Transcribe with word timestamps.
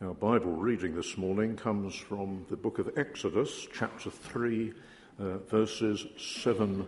Our 0.00 0.14
Bible 0.14 0.52
reading 0.52 0.94
this 0.94 1.18
morning 1.18 1.56
comes 1.56 1.92
from 1.96 2.46
the 2.48 2.56
book 2.56 2.78
of 2.78 2.96
Exodus, 2.96 3.66
chapter 3.74 4.10
3, 4.10 4.72
uh, 5.18 5.38
verses 5.38 6.06
7 6.16 6.86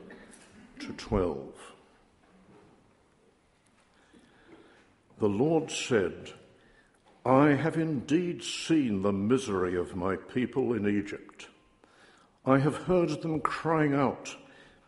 to 0.79 0.93
12. 0.93 1.53
The 5.19 5.29
Lord 5.29 5.73
said, 5.73 6.35
I 7.27 7.49
have 7.49 7.77
indeed 7.77 8.45
seen 8.45 9.03
the 9.03 9.13
misery 9.13 9.75
of 9.75 9.97
my 9.97 10.15
people 10.15 10.73
in 10.75 10.87
Egypt. 10.87 11.49
I 12.47 12.61
have 12.61 12.77
heard 12.77 13.23
them 13.23 13.41
crying 13.41 13.93
out 13.93 14.37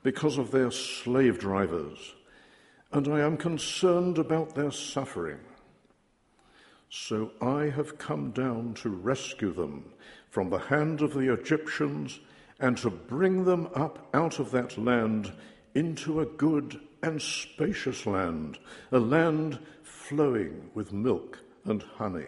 because 0.05 0.39
of 0.39 0.53
their 0.53 0.71
slave 0.71 1.41
drivers, 1.41 2.15
and 2.93 3.09
I 3.09 3.19
am 3.19 3.37
concerned 3.37 4.17
about 4.17 4.55
their 4.55 4.71
suffering. 4.71 5.41
So 6.95 7.31
I 7.41 7.71
have 7.71 7.97
come 7.97 8.33
down 8.33 8.75
to 8.75 8.91
rescue 8.91 9.51
them 9.55 9.95
from 10.29 10.51
the 10.51 10.59
hand 10.59 11.01
of 11.01 11.15
the 11.15 11.33
Egyptians 11.33 12.21
and 12.61 12.77
to 12.79 12.91
bring 12.91 13.47
them 13.47 13.71
up 13.75 14.11
out 14.13 14.39
of 14.39 14.51
that 14.51 14.77
land 14.77 15.33
into 15.75 16.21
a 16.21 16.27
good 16.27 16.79
and 17.03 17.21
spacious 17.21 18.05
land, 18.05 18.59
a 18.93 18.99
land 18.99 19.59
flowing 19.83 20.71
with 20.75 20.93
milk 20.93 21.39
and 21.65 21.83
honey. 21.83 22.27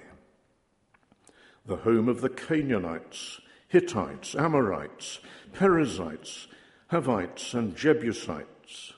The 1.66 1.76
home 1.76 2.08
of 2.08 2.22
the 2.22 2.30
Canaanites, 2.30 3.42
Hittites, 3.68 4.34
Amorites, 4.34 5.20
Perizzites, 5.52 6.48
Hivites, 6.86 7.52
and 7.52 7.76
Jebusites. 7.76 8.94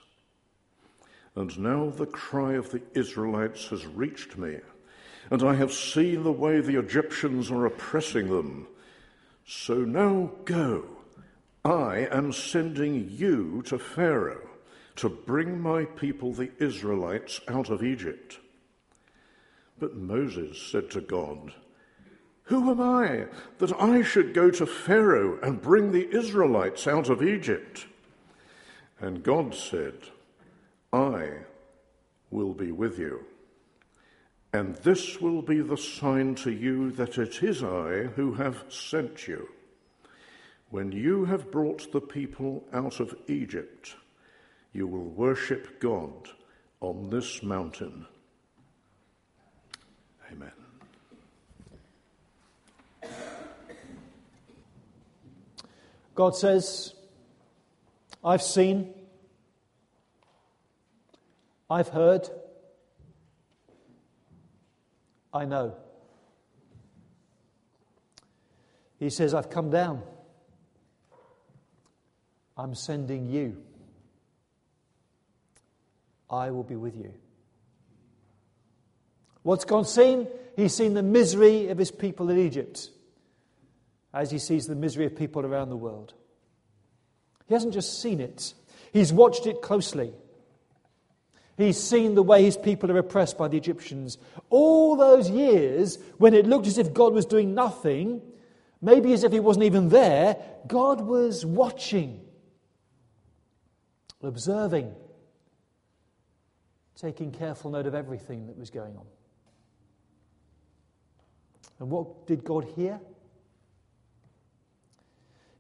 And 1.34 1.59
now 1.59 1.91
the 1.91 2.06
cry 2.06 2.53
of 2.53 2.70
the 2.70 2.83
Israelites 2.95 3.67
has 3.70 3.84
reached 3.84 4.39
me 4.39 4.59
and 5.30 5.42
I 5.42 5.54
have 5.54 5.72
seen 5.72 6.22
the 6.22 6.32
way 6.32 6.60
the 6.60 6.78
Egyptians 6.78 7.50
are 7.50 7.66
oppressing 7.66 8.28
them. 8.28 8.69
So 9.46 9.74
now 9.74 10.30
go. 10.44 10.84
I 11.64 12.06
am 12.12 12.33
sending 12.33 13.08
you 13.10 13.62
to 13.66 13.78
Pharaoh 13.78 14.48
to 14.96 15.08
bring 15.08 15.60
my 15.60 15.84
people, 15.84 16.33
the 16.33 16.50
Israelites, 16.58 17.41
out 17.48 17.70
of 17.70 17.83
Egypt. 17.83 18.38
But 19.78 19.96
Moses 19.96 20.60
said 20.60 20.91
to 20.92 21.00
God, 21.00 21.52
Who 22.44 22.70
am 22.70 22.80
I 22.80 23.27
that 23.58 23.72
I 23.80 24.02
should 24.02 24.33
go 24.33 24.50
to 24.50 24.64
Pharaoh 24.64 25.38
and 25.42 25.61
bring 25.61 25.92
the 25.92 26.08
Israelites 26.16 26.86
out 26.86 27.11
of 27.11 27.22
Egypt? 27.22 27.86
And 29.00 29.22
God 29.22 29.55
said, 29.55 29.94
I 30.92 31.30
will 32.30 32.55
be 32.55 32.72
with 32.72 32.98
you. 32.98 33.24
And 34.52 34.75
this 34.77 35.20
will 35.20 35.42
be 35.42 35.61
the 35.61 35.77
sign 35.77 36.34
to 36.36 36.50
you 36.50 36.91
that 36.92 37.19
it 37.19 37.42
is 37.42 37.62
I 37.62 38.05
who 38.14 38.34
have 38.34 38.64
sent 38.69 39.28
you. 39.28 39.48
When 40.70 40.92
you 40.92 41.25
have 41.27 41.50
brought 41.50 41.92
the 41.92 42.00
people 42.00 42.64
out 42.72 43.00
of 43.00 43.14
Egypt, 43.28 43.97
you 44.72 44.86
will 44.86 45.05
worship 45.05 45.80
God 45.80 46.30
on 46.80 47.11
this 47.11 47.42
mountain. 47.42 48.06
Amen. 50.33 50.52
God 56.14 56.34
says, 56.34 56.94
I've 58.24 58.42
seen, 58.42 58.92
I've 61.70 61.89
heard, 61.89 62.28
I 65.37 65.45
know. 65.45 65.75
He 68.98 69.11
says, 69.11 69.34
I've 69.34 69.51
come 69.51 69.69
down. 69.69 70.02
I'm 72.57 72.74
sending 72.74 73.27
you. 73.27 73.63
I 76.30 76.51
will 76.51 76.63
be 76.64 76.75
with 76.75 76.96
you. 76.96 77.13
What's 79.42 79.67
God 79.67 79.86
seen? 79.86 80.27
He's 80.57 80.75
seen 80.75 80.95
the 80.95 81.02
misery 81.02 81.69
of 81.69 81.77
his 81.77 81.91
people 81.91 82.30
in 82.30 82.39
Egypt 82.39 82.89
as 84.14 84.30
he 84.30 84.39
sees 84.39 84.67
the 84.67 84.75
misery 84.75 85.05
of 85.05 85.14
people 85.14 85.45
around 85.45 85.69
the 85.69 85.77
world. 85.77 86.14
He 87.46 87.52
hasn't 87.52 87.75
just 87.75 88.01
seen 88.01 88.20
it, 88.20 88.55
he's 88.91 89.13
watched 89.13 89.46
it 89.46 89.61
closely. 89.61 90.14
He's 91.56 91.83
seen 91.83 92.14
the 92.14 92.22
way 92.22 92.42
his 92.42 92.56
people 92.56 92.90
are 92.90 92.98
oppressed 92.98 93.39
by 93.39 93.48
the 93.48 93.56
Egyptians. 93.56 94.18
All 94.50 94.96
those 94.96 95.30
years 95.30 95.98
when 96.18 96.34
it 96.34 96.46
looked 96.46 96.67
as 96.67 96.77
if 96.77 96.92
God 96.92 97.14
was 97.14 97.24
doing 97.24 97.55
nothing, 97.55 98.20
maybe 98.83 99.12
as 99.14 99.24
if 99.24 99.33
he 99.33 99.40
wasn't 99.40 99.64
even 99.64 99.89
there, 99.89 100.36
God 100.66 101.00
was 101.00 101.46
watching, 101.46 102.20
observing, 104.22 104.95
taking 107.00 107.33
careful 107.33 107.70
note 107.70 107.86
of 107.86 107.95
everything 107.95 108.48
that 108.48 108.58
was 108.58 108.68
going 108.68 108.96
on. 108.96 109.06
And 111.78 111.90
what 111.90 112.27
did 112.27 112.45
God 112.45 112.64
hear? 112.77 113.00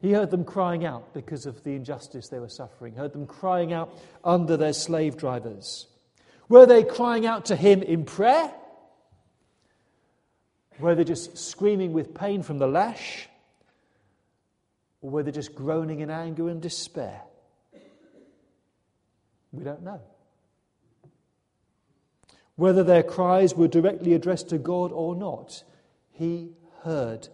He 0.00 0.12
heard 0.12 0.30
them 0.30 0.44
crying 0.44 0.84
out 0.84 1.14
because 1.14 1.46
of 1.46 1.64
the 1.64 1.74
injustice 1.74 2.28
they 2.28 2.38
were 2.38 2.48
suffering, 2.48 2.94
heard 2.94 3.12
them 3.12 3.26
crying 3.26 3.72
out 3.72 3.96
under 4.22 4.56
their 4.56 4.72
slave 4.72 5.16
drivers. 5.16 5.86
Were 6.48 6.66
they 6.66 6.84
crying 6.84 7.26
out 7.26 7.46
to 7.46 7.56
him 7.56 7.82
in 7.82 8.04
prayer? 8.04 8.52
Were 10.78 10.94
they 10.94 11.04
just 11.04 11.38
screaming 11.38 11.92
with 11.92 12.14
pain 12.14 12.42
from 12.42 12.58
the 12.58 12.66
lash? 12.66 13.28
Or 15.00 15.10
were 15.10 15.22
they 15.22 15.32
just 15.32 15.54
groaning 15.54 16.00
in 16.00 16.10
anger 16.10 16.48
and 16.48 16.60
despair? 16.60 17.22
We 19.52 19.64
don't 19.64 19.82
know. 19.82 20.00
Whether 22.56 22.84
their 22.84 23.02
cries 23.02 23.54
were 23.54 23.68
directly 23.68 24.14
addressed 24.14 24.50
to 24.50 24.58
God 24.58 24.92
or 24.92 25.14
not, 25.14 25.62
he 26.10 26.52
heard. 26.82 27.28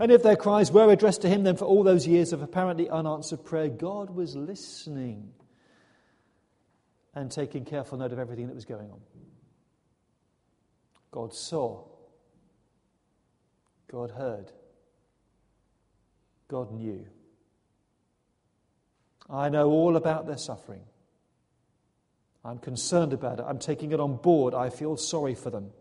And 0.00 0.10
if 0.10 0.22
their 0.22 0.34
cries 0.34 0.72
were 0.72 0.90
addressed 0.90 1.20
to 1.22 1.28
him, 1.28 1.42
then 1.42 1.56
for 1.56 1.66
all 1.66 1.84
those 1.84 2.06
years 2.06 2.32
of 2.32 2.40
apparently 2.40 2.88
unanswered 2.88 3.44
prayer, 3.44 3.68
God 3.68 4.08
was 4.08 4.34
listening 4.34 5.30
and 7.14 7.30
taking 7.30 7.66
careful 7.66 7.98
note 7.98 8.10
of 8.10 8.18
everything 8.18 8.46
that 8.46 8.54
was 8.54 8.64
going 8.64 8.90
on. 8.90 9.00
God 11.10 11.34
saw, 11.34 11.84
God 13.92 14.12
heard, 14.12 14.50
God 16.48 16.72
knew. 16.72 17.04
I 19.28 19.50
know 19.50 19.68
all 19.68 19.96
about 19.96 20.26
their 20.26 20.38
suffering. 20.38 20.82
I'm 22.42 22.58
concerned 22.58 23.12
about 23.12 23.38
it. 23.38 23.44
I'm 23.46 23.58
taking 23.58 23.92
it 23.92 24.00
on 24.00 24.16
board. 24.16 24.54
I 24.54 24.70
feel 24.70 24.96
sorry 24.96 25.34
for 25.34 25.50
them. 25.50 25.72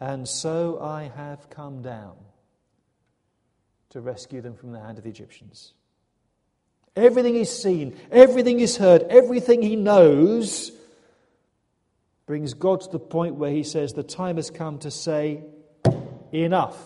And 0.00 0.28
so 0.28 0.78
I 0.80 1.10
have 1.14 1.48
come 1.48 1.82
down 1.82 2.16
to 3.90 4.00
rescue 4.00 4.40
them 4.40 4.54
from 4.54 4.72
the 4.72 4.80
hand 4.80 4.98
of 4.98 5.04
the 5.04 5.10
Egyptians. 5.10 5.72
Everything 6.94 7.34
he's 7.34 7.50
seen, 7.50 7.96
everything 8.10 8.58
he's 8.58 8.76
heard, 8.76 9.02
everything 9.04 9.62
he 9.62 9.76
knows 9.76 10.72
brings 12.26 12.54
God 12.54 12.80
to 12.82 12.90
the 12.90 12.98
point 12.98 13.36
where 13.36 13.50
he 13.50 13.62
says, 13.62 13.92
The 13.92 14.02
time 14.02 14.36
has 14.36 14.50
come 14.50 14.78
to 14.80 14.90
say, 14.90 15.44
Enough. 16.32 16.76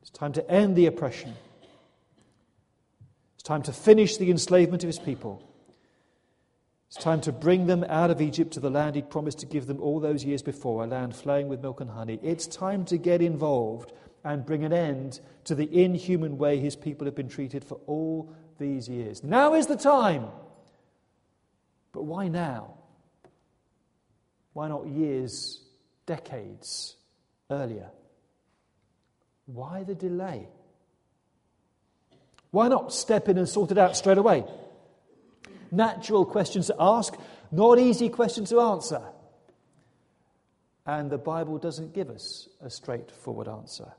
It's 0.00 0.10
time 0.10 0.32
to 0.32 0.50
end 0.50 0.76
the 0.76 0.86
oppression. 0.86 1.34
It's 3.34 3.42
time 3.42 3.62
to 3.62 3.72
finish 3.72 4.16
the 4.16 4.30
enslavement 4.30 4.82
of 4.82 4.88
his 4.88 4.98
people. 4.98 5.48
It's 6.94 7.02
time 7.02 7.22
to 7.22 7.32
bring 7.32 7.68
them 7.68 7.86
out 7.88 8.10
of 8.10 8.20
Egypt 8.20 8.52
to 8.52 8.60
the 8.60 8.68
land 8.68 8.96
he'd 8.96 9.08
promised 9.08 9.38
to 9.38 9.46
give 9.46 9.66
them 9.66 9.80
all 9.80 9.98
those 9.98 10.26
years 10.26 10.42
before, 10.42 10.84
a 10.84 10.86
land 10.86 11.16
flowing 11.16 11.48
with 11.48 11.62
milk 11.62 11.80
and 11.80 11.88
honey. 11.88 12.20
It's 12.22 12.46
time 12.46 12.84
to 12.84 12.98
get 12.98 13.22
involved 13.22 13.94
and 14.24 14.44
bring 14.44 14.62
an 14.62 14.74
end 14.74 15.20
to 15.44 15.54
the 15.54 15.74
inhuman 15.74 16.36
way 16.36 16.58
his 16.58 16.76
people 16.76 17.06
have 17.06 17.14
been 17.14 17.30
treated 17.30 17.64
for 17.64 17.80
all 17.86 18.34
these 18.58 18.90
years. 18.90 19.24
Now 19.24 19.54
is 19.54 19.68
the 19.68 19.76
time. 19.76 20.26
But 21.92 22.02
why 22.02 22.28
now? 22.28 22.74
Why 24.52 24.68
not 24.68 24.86
years, 24.86 25.62
decades 26.04 26.96
earlier? 27.50 27.88
Why 29.46 29.82
the 29.84 29.94
delay? 29.94 30.46
Why 32.50 32.68
not 32.68 32.92
step 32.92 33.30
in 33.30 33.38
and 33.38 33.48
sort 33.48 33.70
it 33.70 33.78
out 33.78 33.96
straight 33.96 34.18
away? 34.18 34.44
Natural 35.72 36.24
questions 36.24 36.68
to 36.68 36.76
ask, 36.78 37.14
not 37.50 37.78
easy 37.78 38.08
questions 38.08 38.50
to 38.50 38.60
answer. 38.60 39.02
And 40.86 41.10
the 41.10 41.18
Bible 41.18 41.58
doesn't 41.58 41.94
give 41.94 42.10
us 42.10 42.48
a 42.60 42.70
straightforward 42.70 43.48
answer, 43.48 43.92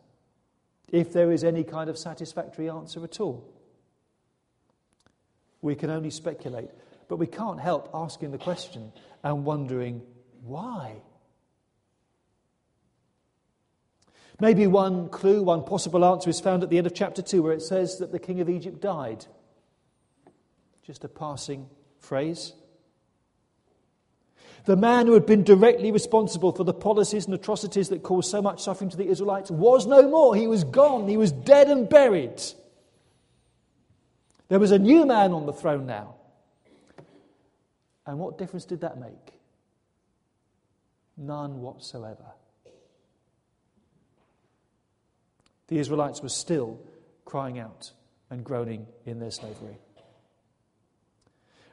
if 0.91 1.11
there 1.11 1.31
is 1.31 1.43
any 1.43 1.63
kind 1.63 1.89
of 1.89 1.97
satisfactory 1.97 2.69
answer 2.69 3.03
at 3.03 3.19
all. 3.19 3.49
We 5.61 5.75
can 5.75 5.89
only 5.89 6.09
speculate. 6.09 6.69
But 7.07 7.17
we 7.17 7.27
can't 7.27 7.59
help 7.59 7.89
asking 7.93 8.31
the 8.31 8.37
question 8.37 8.91
and 9.23 9.45
wondering 9.45 10.01
why. 10.43 11.01
Maybe 14.39 14.67
one 14.67 15.09
clue, 15.09 15.43
one 15.43 15.63
possible 15.63 16.03
answer 16.05 16.29
is 16.29 16.39
found 16.39 16.63
at 16.63 16.69
the 16.69 16.77
end 16.77 16.87
of 16.87 16.93
chapter 16.93 17.21
2, 17.21 17.43
where 17.43 17.53
it 17.53 17.61
says 17.61 17.99
that 17.99 18.11
the 18.11 18.19
king 18.19 18.41
of 18.41 18.49
Egypt 18.49 18.81
died. 18.81 19.25
Just 20.85 21.03
a 21.03 21.07
passing 21.07 21.69
phrase. 21.99 22.53
The 24.65 24.75
man 24.75 25.07
who 25.07 25.13
had 25.13 25.25
been 25.25 25.43
directly 25.43 25.91
responsible 25.91 26.53
for 26.53 26.63
the 26.63 26.73
policies 26.73 27.25
and 27.25 27.33
atrocities 27.33 27.89
that 27.89 28.03
caused 28.03 28.31
so 28.31 28.41
much 28.41 28.61
suffering 28.63 28.89
to 28.91 28.97
the 28.97 29.07
Israelites 29.07 29.51
was 29.51 29.85
no 29.85 30.07
more. 30.07 30.35
He 30.35 30.47
was 30.47 30.63
gone. 30.63 31.07
He 31.07 31.17
was 31.17 31.31
dead 31.31 31.67
and 31.69 31.89
buried. 31.89 32.41
There 34.47 34.59
was 34.59 34.71
a 34.71 34.79
new 34.79 35.05
man 35.05 35.33
on 35.33 35.45
the 35.45 35.53
throne 35.53 35.85
now. 35.85 36.15
And 38.05 38.19
what 38.19 38.37
difference 38.37 38.65
did 38.65 38.81
that 38.81 38.97
make? 38.99 39.33
None 41.17 41.61
whatsoever. 41.61 42.25
The 45.67 45.77
Israelites 45.79 46.21
were 46.21 46.29
still 46.29 46.79
crying 47.25 47.59
out 47.59 47.91
and 48.29 48.43
groaning 48.43 48.87
in 49.05 49.19
their 49.19 49.31
slavery. 49.31 49.77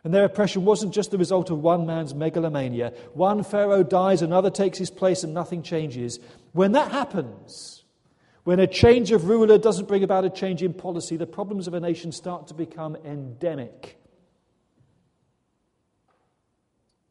And 0.03 0.15
their 0.15 0.25
oppression 0.25 0.65
wasn't 0.65 0.95
just 0.95 1.11
the 1.11 1.19
result 1.19 1.51
of 1.51 1.61
one 1.61 1.87
man's 1.87 2.15
megalomania. 2.15 2.95
One 3.13 3.43
Pharaoh 3.43 3.83
dies, 3.83 4.23
another 4.23 4.51
takes 4.51 4.79
his 4.79 4.91
place, 4.91 5.25
and 5.25 5.35
nothing 5.35 5.63
changes. 5.63 6.19
When 6.53 6.73
that 6.73 6.91
happens, 6.91 7.85
when 8.45 8.61
a 8.61 8.67
change 8.67 9.13
of 9.13 9.29
ruler 9.29 9.59
doesn't 9.59 9.89
bring 9.89 10.03
about 10.03 10.25
a 10.25 10.31
change 10.31 10.63
in 10.63 10.73
policy, 10.73 11.17
the 11.17 11.27
problems 11.27 11.67
of 11.67 11.75
a 11.75 11.81
nation 11.81 12.13
start 12.13 12.47
to 12.49 12.55
become 12.55 12.97
endemic. 13.05 13.99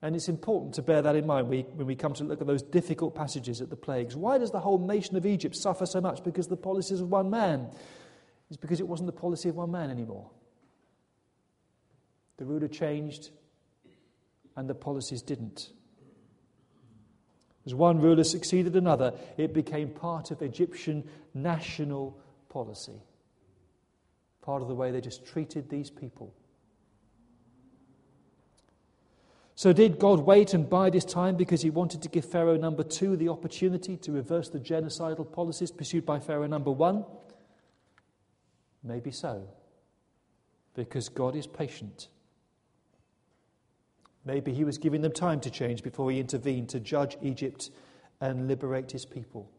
And 0.02 0.16
it's 0.16 0.30
important 0.30 0.76
to 0.76 0.82
bear 0.82 1.02
that 1.02 1.16
in 1.16 1.28
mind 1.28 1.50
when 1.50 1.86
we 1.86 1.96
come 1.96 2.14
to 2.16 2.24
look 2.24 2.42
at 2.42 2.48
those 2.48 2.64
difficult 2.64 3.14
passages 3.14 3.62
at 3.62 3.70
the 3.70 3.76
plagues. 3.76 4.16
Why 4.16 4.38
does 4.38 4.50
the 4.50 4.60
whole 4.60 4.80
nation 4.80 5.18
of 5.18 5.26
Egypt 5.26 5.56
suffer 5.56 5.86
so 5.86 6.00
much? 6.00 6.24
Because 6.24 6.48
the 6.48 6.58
policies 6.58 7.02
of 7.02 7.12
one 7.12 7.30
man. 7.30 7.70
It's 8.50 8.58
because 8.58 8.80
it 8.80 8.88
wasn't 8.88 9.08
the 9.08 9.20
policy 9.20 9.50
of 9.50 9.56
one 9.56 9.72
man 9.72 9.92
anymore. 9.92 10.32
The 12.40 12.46
ruler 12.46 12.70
changed, 12.70 13.32
and 14.56 14.70
the 14.70 14.74
policies 14.74 15.22
didn't. 15.22 15.72
As 17.66 17.76
one 17.76 18.00
ruler 18.00 18.24
succeeded 18.24 18.78
another, 18.78 19.14
it 19.38 19.54
became 19.54 19.90
part 19.90 20.32
of 20.32 20.42
Egyptian 20.42 21.04
national 21.34 22.18
policy. 22.48 23.02
Part 24.42 24.62
of 24.62 24.70
the 24.70 24.74
way 24.74 24.90
they 24.90 25.02
just 25.02 25.26
treated 25.26 25.70
these 25.70 25.90
people. 25.90 26.34
So, 29.56 29.74
did 29.74 30.00
God 30.00 30.22
wait 30.22 30.54
and 30.54 30.70
bide 30.70 30.94
his 30.94 31.04
time 31.04 31.36
because 31.36 31.62
he 31.62 31.70
wanted 31.70 32.02
to 32.04 32.08
give 32.08 32.24
Pharaoh 32.24 32.56
number 32.56 32.84
two 32.84 33.18
the 33.18 33.28
opportunity 33.28 33.98
to 33.98 34.14
reverse 34.14 34.48
the 34.48 34.60
genocidal 34.60 35.30
policies 35.30 35.72
pursued 35.72 36.06
by 36.06 36.20
Pharaoh 36.22 36.48
number 36.48 36.72
one? 36.72 37.04
Maybe 38.82 39.12
so, 39.12 39.46
because 40.74 41.10
God 41.10 41.36
is 41.36 41.46
patient 41.46 42.08
Maybe 44.26 44.54
he 44.54 44.64
was 44.64 44.78
giving 44.78 45.02
them 45.02 45.12
time 45.12 45.40
to 45.42 45.50
change 45.50 45.82
before 45.82 46.12
he 46.12 46.20
intervened 46.20 46.70
to 46.70 46.80
judge 46.80 47.18
Egypt 47.22 47.70
and 48.22 48.48
liberate 48.48 48.92
his 48.92 49.06
people. 49.06 49.50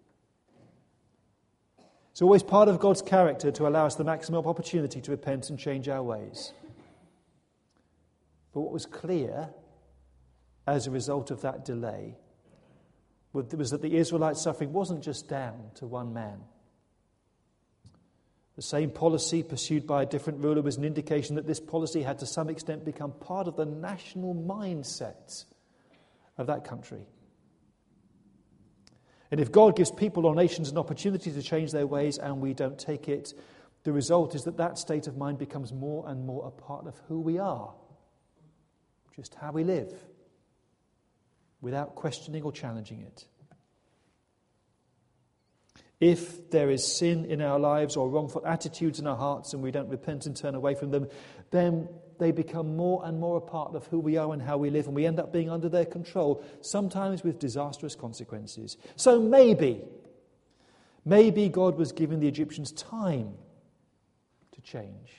It's 2.11 2.23
always 2.23 2.43
part 2.43 2.69
of 2.69 2.79
God's 2.79 3.03
character 3.03 3.51
to 3.53 3.67
allow 3.67 3.87
us 3.87 3.95
the 3.95 4.05
maximum 4.05 4.47
opportunity 4.47 5.01
to 5.01 5.11
repent 5.11 5.49
and 5.49 5.59
change 5.59 5.89
our 5.89 6.03
ways. 6.03 6.53
But 8.53 8.61
what 8.61 8.73
was 8.73 8.85
clear 8.85 9.49
as 10.67 10.87
a 10.87 10.91
result 10.91 11.31
of 11.31 11.41
that 11.43 11.65
delay 11.65 12.19
was 13.33 13.71
that 13.71 13.81
the 13.81 13.97
Israelite 13.97 14.37
suffering 14.37 14.73
wasn't 14.73 15.03
just 15.03 15.29
down 15.29 15.71
to 15.77 15.87
one 15.87 16.13
man. 16.13 16.41
The 18.61 18.67
same 18.67 18.91
policy 18.91 19.43
pursued 19.43 19.87
by 19.87 20.03
a 20.03 20.07
different 20.07 20.45
ruler 20.45 20.61
was 20.61 20.77
an 20.77 20.85
indication 20.85 21.37
that 21.37 21.47
this 21.47 21.59
policy 21.59 22.03
had 22.03 22.19
to 22.19 22.27
some 22.27 22.51
extent 22.51 22.85
become 22.85 23.13
part 23.13 23.49
of 23.49 23.57
the 23.57 23.65
national 23.65 24.35
mindset 24.35 25.47
of 26.37 26.49
that 26.49 26.65
country. 26.65 27.07
And 29.31 29.41
if 29.41 29.51
God 29.51 29.77
gives 29.77 29.91
people 29.91 30.27
or 30.27 30.35
nations 30.35 30.71
an 30.71 30.77
opportunity 30.77 31.33
to 31.33 31.43
change 31.43 31.73
their 31.73 31.87
ways 31.87 32.19
and 32.19 32.43
we 32.43 32.53
don't 32.53 32.79
take 32.79 33.09
it, 33.09 33.33
the 33.85 33.93
result 33.93 34.35
is 34.35 34.45
that 34.45 34.59
that 34.59 34.77
state 34.77 35.07
of 35.07 35.17
mind 35.17 35.39
becomes 35.39 35.73
more 35.73 36.07
and 36.07 36.27
more 36.27 36.47
a 36.47 36.51
part 36.51 36.87
of 36.87 36.95
who 37.09 37.19
we 37.19 37.39
are, 37.39 37.73
just 39.17 39.37
how 39.37 39.53
we 39.53 39.65
live, 39.65 39.95
without 41.63 41.95
questioning 41.95 42.43
or 42.43 42.53
challenging 42.53 43.01
it. 43.01 43.25
If 46.01 46.51
there 46.51 46.71
is 46.71 46.97
sin 46.97 47.27
in 47.27 47.43
our 47.43 47.59
lives 47.59 47.95
or 47.95 48.09
wrongful 48.09 48.47
attitudes 48.47 48.99
in 48.99 49.07
our 49.07 49.17
hearts 49.17 49.53
and 49.53 49.63
we 49.63 49.71
don't 49.71 49.91
repent 49.91 50.25
and 50.25 50.35
turn 50.35 50.55
away 50.55 50.75
from 50.75 50.91
them, 50.91 51.09
then 51.51 51.89
they 52.19 52.33
become 52.33 52.75
more 52.77 53.03
and 53.05 53.21
more 53.21 53.37
a 53.37 53.41
part 53.41 53.75
of 53.75 53.87
who 53.87 53.99
we 53.99 54.17
are 54.17 54.33
and 54.33 54.41
how 54.41 54.57
we 54.57 54.71
live, 54.71 54.87
and 54.87 54.95
we 54.95 55.07
end 55.07 55.21
up 55.21 55.33
being 55.33 55.51
under 55.51 55.69
their 55.69 55.85
control, 55.85 56.43
sometimes 56.63 57.23
with 57.23 57.39
disastrous 57.39 57.95
consequences. 57.95 58.79
So 58.97 59.21
maybe, 59.21 59.83
maybe 61.05 61.49
God 61.49 61.77
was 61.77 61.93
giving 61.93 62.21
the 62.21 62.29
Egyptians 62.29 62.73
time 62.73 63.35
to 64.53 64.61
change, 64.63 65.13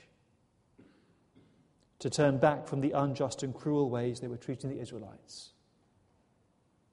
to 2.00 2.10
turn 2.10 2.38
back 2.38 2.66
from 2.66 2.80
the 2.80 2.92
unjust 2.92 3.42
and 3.42 3.54
cruel 3.54 3.88
ways 3.90 4.20
they 4.20 4.28
were 4.28 4.36
treating 4.36 4.70
the 4.70 4.80
Israelites. 4.80 5.50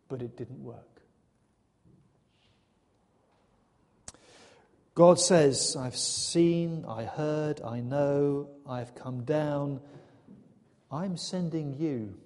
But 0.07 0.21
it 0.21 0.38
didn't 0.38 0.63
work. 0.63 1.01
God 5.00 5.18
says, 5.18 5.78
I've 5.80 5.96
seen, 5.96 6.84
I 6.86 7.06
heard, 7.06 7.62
I 7.62 7.80
know, 7.80 8.50
I've 8.68 8.96
come 8.96 9.24
down. 9.24 9.80
I'm 10.92 11.16
sending 11.16 11.78
you. 11.80 12.18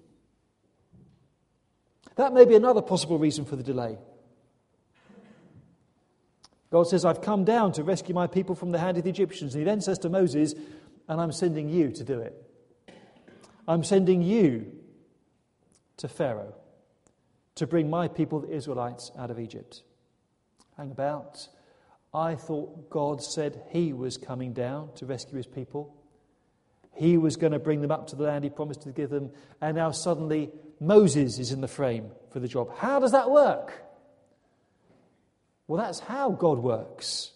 That 2.16 2.34
may 2.34 2.44
be 2.44 2.56
another 2.56 2.82
possible 2.82 3.16
reason 3.16 3.44
for 3.44 3.54
the 3.54 3.62
delay. 3.62 3.96
God 6.72 6.88
says, 6.88 7.04
I've 7.04 7.22
come 7.22 7.44
down 7.44 7.70
to 7.74 7.84
rescue 7.84 8.12
my 8.12 8.26
people 8.26 8.56
from 8.56 8.72
the 8.72 8.80
hand 8.80 8.98
of 8.98 9.04
the 9.04 9.10
Egyptians. 9.10 9.54
And 9.54 9.60
he 9.60 9.64
then 9.64 9.80
says 9.80 10.00
to 10.00 10.08
Moses, 10.08 10.52
And 11.08 11.20
I'm 11.20 11.30
sending 11.30 11.68
you 11.68 11.92
to 11.92 12.02
do 12.02 12.18
it. 12.18 12.34
I'm 13.68 13.84
sending 13.84 14.20
you 14.20 14.72
to 15.98 16.08
Pharaoh 16.08 16.56
to 17.54 17.68
bring 17.68 17.88
my 17.88 18.08
people, 18.08 18.40
the 18.40 18.50
Israelites, 18.50 19.12
out 19.16 19.30
of 19.30 19.38
Egypt. 19.38 19.84
Hang 20.76 20.90
about 20.90 21.46
I 22.14 22.36
thought 22.36 22.90
God 22.90 23.22
said 23.22 23.60
He 23.70 23.92
was 23.92 24.16
coming 24.16 24.52
down 24.52 24.90
to 24.96 25.06
rescue 25.06 25.36
His 25.36 25.46
people. 25.46 25.94
He 26.94 27.18
was 27.18 27.36
going 27.36 27.52
to 27.52 27.58
bring 27.58 27.80
them 27.80 27.90
up 27.90 28.06
to 28.08 28.16
the 28.16 28.24
land 28.24 28.44
He 28.44 28.50
promised 28.50 28.82
to 28.82 28.92
give 28.92 29.10
them. 29.10 29.30
And 29.60 29.76
now 29.76 29.90
suddenly 29.90 30.50
Moses 30.80 31.38
is 31.38 31.50
in 31.50 31.60
the 31.60 31.68
frame 31.68 32.10
for 32.30 32.38
the 32.38 32.48
job. 32.48 32.70
How 32.76 33.00
does 33.00 33.12
that 33.12 33.30
work? 33.30 33.82
Well, 35.66 35.82
that's 35.82 35.98
how 35.98 36.30
God 36.30 36.58
works. 36.58 37.32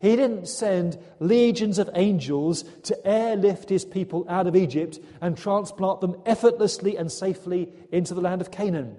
He 0.00 0.16
didn't 0.16 0.48
send 0.48 0.98
legions 1.20 1.78
of 1.78 1.88
angels 1.94 2.64
to 2.82 3.06
airlift 3.06 3.68
his 3.68 3.84
people 3.84 4.26
out 4.28 4.48
of 4.48 4.56
Egypt 4.56 4.98
and 5.20 5.38
transplant 5.38 6.00
them 6.00 6.16
effortlessly 6.26 6.96
and 6.96 7.10
safely 7.10 7.68
into 7.92 8.12
the 8.12 8.20
land 8.20 8.40
of 8.40 8.50
Canaan. 8.50 8.96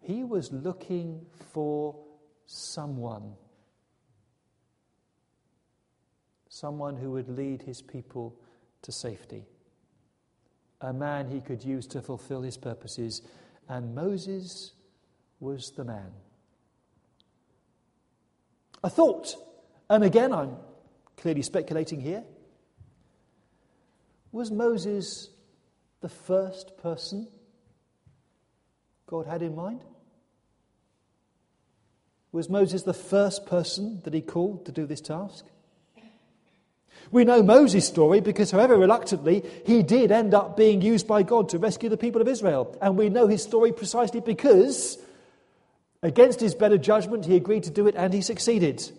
He 0.00 0.24
was 0.24 0.50
looking 0.52 1.24
for 1.52 1.94
someone. 2.50 3.34
Someone 6.48 6.96
who 6.96 7.12
would 7.12 7.28
lead 7.28 7.62
his 7.62 7.80
people 7.80 8.34
to 8.82 8.90
safety. 8.90 9.44
A 10.80 10.92
man 10.92 11.28
he 11.28 11.40
could 11.40 11.62
use 11.62 11.86
to 11.88 12.02
fulfill 12.02 12.42
his 12.42 12.56
purposes. 12.56 13.22
And 13.68 13.94
Moses 13.94 14.72
was 15.38 15.70
the 15.76 15.84
man. 15.84 16.10
A 18.82 18.90
thought, 18.90 19.36
and 19.88 20.02
again 20.02 20.32
I'm 20.32 20.56
clearly 21.16 21.42
speculating 21.42 22.00
here. 22.00 22.24
Was 24.32 24.50
Moses 24.50 25.28
the 26.00 26.08
first 26.08 26.76
person 26.78 27.28
God 29.06 29.26
had 29.26 29.42
in 29.42 29.54
mind? 29.54 29.82
Was 32.32 32.48
Moses 32.48 32.82
the 32.82 32.94
first 32.94 33.46
person 33.46 34.00
that 34.04 34.14
he 34.14 34.20
called 34.20 34.66
to 34.66 34.72
do 34.72 34.86
this 34.86 35.00
task? 35.00 35.44
We 37.10 37.24
know 37.24 37.42
Moses' 37.42 37.88
story 37.88 38.20
because, 38.20 38.52
however 38.52 38.76
reluctantly, 38.76 39.44
he 39.66 39.82
did 39.82 40.12
end 40.12 40.32
up 40.32 40.56
being 40.56 40.80
used 40.80 41.08
by 41.08 41.24
God 41.24 41.48
to 41.48 41.58
rescue 41.58 41.88
the 41.88 41.96
people 41.96 42.20
of 42.20 42.28
Israel. 42.28 42.76
And 42.80 42.96
we 42.96 43.08
know 43.08 43.26
his 43.26 43.42
story 43.42 43.72
precisely 43.72 44.20
because, 44.20 44.96
against 46.02 46.40
his 46.40 46.54
better 46.54 46.78
judgment, 46.78 47.26
he 47.26 47.34
agreed 47.34 47.64
to 47.64 47.70
do 47.70 47.88
it 47.88 47.96
and 47.96 48.14
he 48.14 48.20
succeeded. 48.22 48.92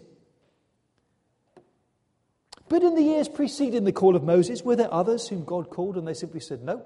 But 2.68 2.84
in 2.84 2.96
the 2.96 3.04
years 3.04 3.30
preceding 3.30 3.86
the 3.86 3.92
call 3.94 4.16
of 4.16 4.24
Moses, 4.24 4.62
were 4.62 4.76
there 4.76 4.94
others 4.94 5.28
whom 5.30 5.46
God 5.46 5.70
called 5.70 5.96
and 5.98 6.06
they 6.06 6.14
simply 6.14 6.40
said, 6.42 6.64
no? 6.64 6.84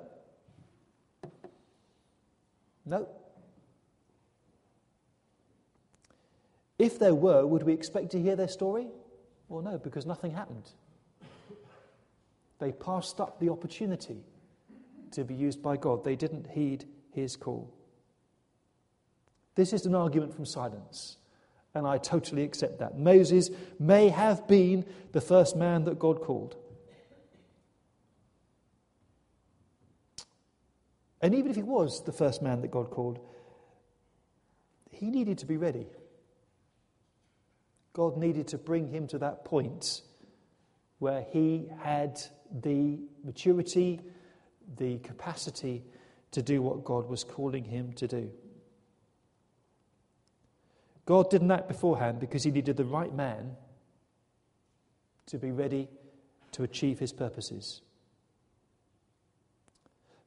No. 2.86 3.08
If 6.78 7.00
there 7.00 7.16
were, 7.16 7.46
would 7.46 7.64
we 7.64 7.74
expect 7.74 8.12
to 8.12 8.22
hear 8.22 8.36
their 8.36 8.48
story? 8.48 8.88
Well, 9.48 9.62
no, 9.62 9.78
because 9.78 10.06
nothing 10.06 10.32
happened. 10.32 10.70
They 12.60 12.72
passed 12.72 13.20
up 13.20 13.40
the 13.40 13.50
opportunity 13.50 14.24
to 15.12 15.24
be 15.24 15.34
used 15.34 15.62
by 15.62 15.78
God, 15.78 16.04
they 16.04 16.16
didn't 16.16 16.48
heed 16.48 16.86
his 17.12 17.36
call. 17.36 17.74
This 19.56 19.72
is 19.72 19.86
an 19.86 19.96
argument 19.96 20.34
from 20.34 20.46
silence, 20.46 21.18
and 21.74 21.88
I 21.88 21.98
totally 21.98 22.44
accept 22.44 22.80
that. 22.80 22.98
Moses 22.98 23.50
may 23.80 24.10
have 24.10 24.46
been 24.48 24.86
the 25.14 25.22
first 25.22 25.56
man 25.56 25.86
that 25.86 25.98
God 25.98 26.20
called. 26.22 26.58
And 31.22 31.34
even 31.34 31.50
if 31.50 31.56
he 31.56 31.64
was 31.64 32.04
the 32.04 32.12
first 32.12 32.42
man 32.42 32.62
that 32.62 32.72
God 32.72 32.90
called, 32.92 33.20
he 34.92 35.10
needed 35.10 35.38
to 35.40 35.46
be 35.46 35.58
ready. 35.58 35.88
God 37.96 38.18
needed 38.18 38.50
to 38.50 38.58
bring 38.58 38.90
him 38.90 39.08
to 39.08 39.18
that 39.20 39.46
point 39.46 40.02
where 41.00 41.26
he 41.32 41.70
had 41.82 42.22
the 42.62 43.00
maturity, 43.24 44.02
the 44.78 44.98
capacity 45.00 45.82
to 46.32 46.42
do 46.42 46.62
what 46.62 46.84
God 46.84 47.08
was 47.08 47.24
calling 47.24 47.64
him 47.64 47.94
to 47.94 48.06
do. 48.06 48.30
God 51.06 51.30
didn't 51.30 51.50
act 51.50 51.70
beforehand 51.70 52.20
because 52.20 52.44
he 52.44 52.52
needed 52.52 52.76
the 52.76 52.84
right 52.84 53.16
man 53.16 53.56
to 55.28 55.38
be 55.38 55.52
ready 55.52 55.88
to 56.52 56.64
achieve 56.64 57.00
his 57.00 57.14
purposes. 57.14 57.82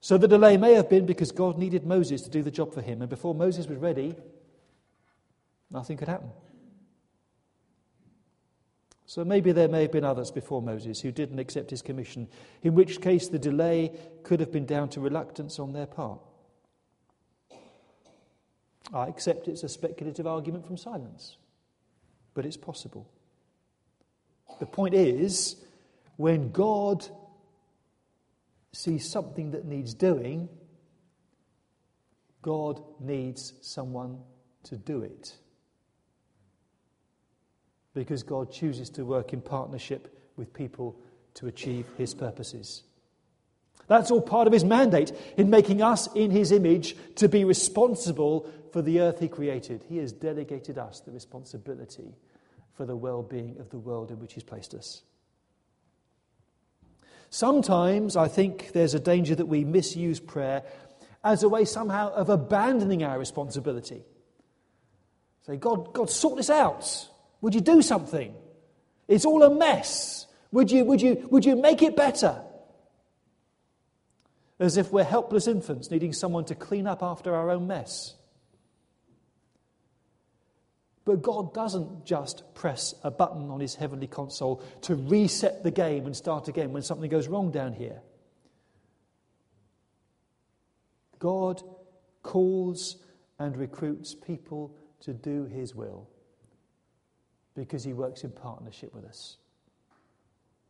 So 0.00 0.16
the 0.16 0.28
delay 0.28 0.56
may 0.56 0.72
have 0.72 0.88
been 0.88 1.04
because 1.04 1.32
God 1.32 1.58
needed 1.58 1.84
Moses 1.84 2.22
to 2.22 2.30
do 2.30 2.42
the 2.42 2.50
job 2.50 2.72
for 2.72 2.80
him, 2.80 3.02
and 3.02 3.10
before 3.10 3.34
Moses 3.34 3.66
was 3.66 3.76
ready, 3.76 4.14
nothing 5.70 5.98
could 5.98 6.08
happen. 6.08 6.30
So 9.08 9.24
maybe 9.24 9.52
there 9.52 9.68
may 9.68 9.80
have 9.82 9.90
been 9.90 10.04
others 10.04 10.30
before 10.30 10.60
Moses 10.60 11.00
who 11.00 11.10
didn't 11.10 11.38
accept 11.38 11.70
his 11.70 11.80
commission, 11.80 12.28
in 12.62 12.74
which 12.74 13.00
case 13.00 13.26
the 13.26 13.38
delay 13.38 13.90
could 14.22 14.38
have 14.38 14.52
been 14.52 14.66
down 14.66 14.90
to 14.90 15.00
reluctance 15.00 15.58
on 15.58 15.72
their 15.72 15.86
part. 15.86 16.20
I 18.92 19.06
accept 19.06 19.48
it's 19.48 19.62
a 19.62 19.68
speculative 19.68 20.26
argument 20.26 20.66
from 20.66 20.76
silence, 20.76 21.38
but 22.34 22.44
it's 22.44 22.58
possible. 22.58 23.10
The 24.60 24.66
point 24.66 24.92
is, 24.92 25.56
when 26.16 26.52
God 26.52 27.06
sees 28.74 29.08
something 29.08 29.52
that 29.52 29.64
needs 29.64 29.94
doing, 29.94 30.50
God 32.42 32.82
needs 33.00 33.54
someone 33.62 34.18
to 34.64 34.76
do 34.76 35.00
it 35.00 35.34
because 37.98 38.22
God 38.22 38.52
chooses 38.52 38.90
to 38.90 39.04
work 39.04 39.32
in 39.32 39.40
partnership 39.40 40.16
with 40.36 40.54
people 40.54 40.94
to 41.34 41.48
achieve 41.48 41.84
his 41.96 42.14
purposes. 42.14 42.84
That's 43.88 44.12
all 44.12 44.20
part 44.20 44.46
of 44.46 44.52
his 44.52 44.64
mandate 44.64 45.10
in 45.36 45.50
making 45.50 45.82
us 45.82 46.08
in 46.14 46.30
his 46.30 46.52
image 46.52 46.94
to 47.16 47.28
be 47.28 47.44
responsible 47.44 48.48
for 48.72 48.82
the 48.82 49.00
earth 49.00 49.18
he 49.18 49.26
created. 49.26 49.82
He 49.88 49.96
has 49.96 50.12
delegated 50.12 50.78
us 50.78 51.00
the 51.00 51.10
responsibility 51.10 52.14
for 52.74 52.86
the 52.86 52.94
well 52.94 53.24
being 53.24 53.56
of 53.58 53.68
the 53.70 53.80
world 53.80 54.12
in 54.12 54.20
which 54.20 54.34
he's 54.34 54.44
placed 54.44 54.74
us. 54.74 55.02
Sometimes 57.30 58.16
I 58.16 58.28
think 58.28 58.70
there's 58.70 58.94
a 58.94 59.00
danger 59.00 59.34
that 59.34 59.46
we 59.46 59.64
misuse 59.64 60.20
prayer 60.20 60.62
as 61.24 61.42
a 61.42 61.48
way 61.48 61.64
somehow 61.64 62.12
of 62.12 62.30
abandoning 62.30 63.02
our 63.02 63.18
responsibility. 63.18 64.04
Say, 65.48 65.56
God, 65.56 65.92
God, 65.92 66.10
sort 66.10 66.36
this 66.36 66.48
out. 66.48 67.08
Would 67.40 67.54
you 67.54 67.60
do 67.60 67.82
something? 67.82 68.34
It's 69.06 69.24
all 69.24 69.42
a 69.42 69.54
mess. 69.54 70.26
Would 70.52 70.70
you, 70.70 70.84
would 70.84 71.00
you, 71.00 71.26
would 71.30 71.44
you 71.44 71.56
make 71.56 71.82
it 71.82 71.96
better? 71.96 72.42
As 74.58 74.76
if 74.76 74.90
we're 74.90 75.04
helpless 75.04 75.46
infants 75.46 75.90
needing 75.90 76.12
someone 76.12 76.44
to 76.46 76.54
clean 76.54 76.86
up 76.86 77.02
after 77.02 77.34
our 77.34 77.50
own 77.50 77.66
mess. 77.66 78.14
But 81.04 81.22
God 81.22 81.54
doesn't 81.54 82.04
just 82.04 82.54
press 82.54 82.94
a 83.02 83.10
button 83.10 83.50
on 83.50 83.60
his 83.60 83.74
heavenly 83.74 84.08
console 84.08 84.62
to 84.82 84.94
reset 84.94 85.62
the 85.62 85.70
game 85.70 86.04
and 86.04 86.14
start 86.14 86.48
again 86.48 86.72
when 86.72 86.82
something 86.82 87.08
goes 87.08 87.28
wrong 87.28 87.50
down 87.50 87.72
here. 87.72 88.02
God 91.18 91.62
calls 92.22 92.96
and 93.38 93.56
recruits 93.56 94.14
people 94.14 94.76
to 95.00 95.14
do 95.14 95.46
his 95.46 95.74
will 95.74 96.08
because 97.58 97.82
He 97.82 97.92
works 97.92 98.22
in 98.22 98.30
partnership 98.30 98.94
with 98.94 99.04
us. 99.04 99.36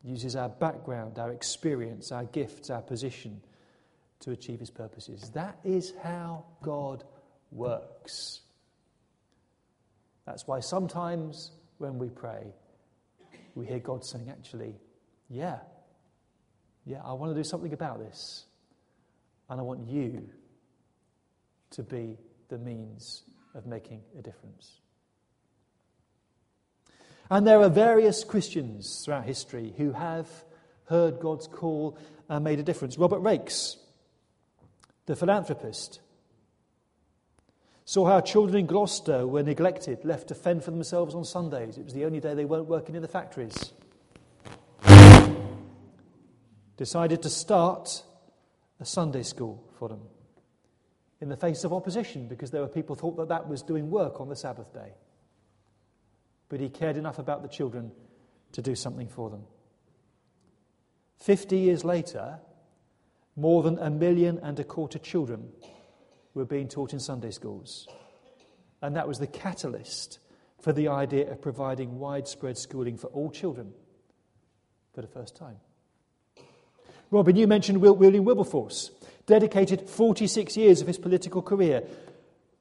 uses 0.03 0.37
our 0.37 0.49
background, 0.49 1.19
our 1.19 1.33
experience, 1.33 2.13
our 2.13 2.25
gifts, 2.25 2.71
our 2.71 2.81
position 2.81 3.43
to 4.21 4.31
achieve 4.31 4.61
His 4.61 4.71
purposes. 4.71 5.31
That 5.35 5.59
is 5.65 5.93
how 6.03 6.47
God 6.63 7.05
works. 7.51 8.41
That's 10.25 10.47
why 10.47 10.61
sometimes 10.61 11.53
when 11.77 11.99
we 11.99 12.09
pray, 12.09 12.55
we 13.55 13.67
hear 13.67 13.81
God 13.81 14.05
saying, 14.05 14.31
actually, 14.31 14.75
yeah, 15.29 15.59
yeah, 16.87 17.03
I 17.05 17.13
want 17.13 17.35
to 17.35 17.39
do 17.39 17.45
something 17.45 17.75
about 17.75 17.99
this. 17.99 18.47
And 19.51 19.61
I 19.61 19.63
want 19.63 19.87
you 19.87 20.29
to 21.71 21.83
be 21.83 22.17
the 22.49 22.59
means 22.59 23.25
of 23.55 23.67
making 23.67 24.01
a 24.19 24.23
difference. 24.23 24.81
And 27.31 27.47
there 27.47 27.61
are 27.61 27.69
various 27.69 28.25
Christians 28.25 29.05
throughout 29.05 29.25
history 29.25 29.75
who 29.77 29.93
have 29.93 30.29
heard 30.87 31.21
God's 31.21 31.47
call 31.47 31.99
and 32.29 32.43
made 32.43 32.59
a 32.59 32.63
difference. 32.63 32.97
Robert 32.97 33.21
Raikes, 33.21 33.77
the 35.07 35.15
philanthropist, 35.15 36.01
saw 37.85 38.07
how 38.07 38.21
children 38.21 38.61
in 38.61 38.67
Gloucester 38.67 39.27
were 39.27 39.43
neglected, 39.43 40.05
left 40.05 40.29
to 40.29 40.35
fend 40.35 40.65
for 40.65 40.71
themselves 40.71 41.15
on 41.15 41.25
Sundays. 41.25 41.77
It 41.77 41.85
was 41.85 41.95
the 41.95 42.07
only 42.07 42.21
day 42.21 42.35
they 42.35 42.47
weren't 42.47 42.67
working 42.67 42.95
in 42.95 43.03
the 43.03 43.09
factories. 43.09 43.73
Decided 46.77 47.23
to 47.23 47.31
start 47.31 48.05
a 48.81 48.85
Sunday 48.85 49.23
school 49.23 49.65
for 49.79 49.89
them 49.89 50.01
in 51.21 51.29
the 51.29 51.37
face 51.37 51.65
of 51.65 51.73
opposition 51.73 52.29
because 52.29 52.51
there 52.53 52.63
were 52.63 52.69
people 52.69 52.95
thought 52.95 53.17
that 53.17 53.29
that 53.29 53.49
was 53.49 53.63
doing 53.63 53.91
work 53.91 54.21
on 54.21 54.29
the 54.29 54.37
Sabbath 54.37 54.73
day 54.73 54.93
but 56.49 56.61
he 56.61 56.69
cared 56.69 56.97
enough 56.97 57.19
about 57.19 57.43
the 57.43 57.49
children 57.49 57.93
to 58.53 58.63
do 58.63 58.75
something 58.75 59.09
for 59.09 59.31
them. 59.31 59.43
Fifty 61.19 61.59
years 61.59 61.85
later, 61.85 62.39
more 63.37 63.63
than 63.63 63.79
a 63.79 63.91
million 63.91 64.39
and 64.43 64.59
a 64.59 64.65
quarter 64.65 64.99
children 64.99 65.51
were 66.35 66.45
being 66.45 66.69
taught 66.69 66.93
in 66.93 67.01
Sunday 67.01 67.31
schools. 67.31 67.87
And 68.81 68.97
that 68.97 69.09
was 69.09 69.19
the 69.19 69.27
catalyst 69.27 70.19
for 70.61 70.73
the 70.73 70.89
idea 70.89 71.31
of 71.31 71.41
providing 71.41 71.99
widespread 71.99 72.59
schooling 72.59 72.97
for 72.97 73.09
all 73.09 73.31
children 73.31 73.73
for 74.93 75.03
the 75.03 75.09
first 75.09 75.37
time. 75.37 75.57
Robin, 77.11 77.37
you 77.37 77.47
mentioned 77.47 77.81
William 77.81 78.25
Wilberforce, 78.25 78.91
dedicated 79.27 79.89
46 79.89 80.57
years 80.57 80.81
of 80.81 80.87
his 80.87 80.99
political 80.99 81.43
career 81.43 81.85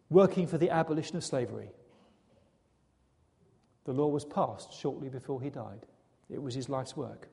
working 0.09 0.47
for 0.47 0.57
the 0.57 0.69
abolition 0.69 1.17
of 1.17 1.23
slavery. 1.23 1.69
The 3.87 3.93
law 3.93 4.07
was 4.07 4.25
passed 4.25 4.73
shortly 4.73 5.07
before 5.07 5.41
he 5.41 5.49
died. 5.49 5.85
It 6.29 6.43
was 6.43 6.53
his 6.53 6.67
life's 6.67 6.97
work. 6.97 7.29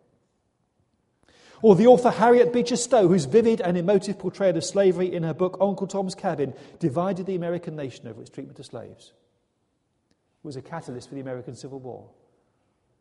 Or 1.62 1.75
the 1.75 1.88
author 1.88 2.11
Harriet 2.11 2.52
Beecher 2.52 2.76
Stowe, 2.76 3.08
whose 3.08 3.25
vivid 3.25 3.61
and 3.61 3.76
emotive 3.76 4.20
portrayal 4.20 4.56
of 4.56 4.62
slavery 4.62 5.12
in 5.12 5.25
her 5.25 5.34
book 5.34 5.58
Uncle 5.61 5.88
Tom's 5.88 6.14
Cabin 6.14 6.54
divided 6.78 7.26
the 7.26 7.34
American 7.34 7.75
nation 7.75 8.06
over 8.06 8.20
its 8.20 8.30
treatment 8.30 8.61
of 8.61 8.66
slaves, 8.66 9.12
was 10.44 10.54
a 10.54 10.62
catalyst 10.62 11.08
for 11.08 11.16
the 11.16 11.20
American 11.20 11.56
Civil 11.56 11.80
War. 11.80 12.08